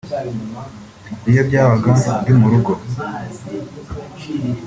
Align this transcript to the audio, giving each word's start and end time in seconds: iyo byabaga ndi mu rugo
iyo 1.29 1.41
byabaga 1.47 1.89
ndi 2.19 2.31
mu 2.39 2.47
rugo 2.51 2.71